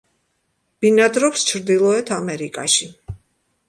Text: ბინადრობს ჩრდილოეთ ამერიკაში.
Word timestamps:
ბინადრობს 0.85 1.47
ჩრდილოეთ 1.51 2.13
ამერიკაში. 2.19 2.95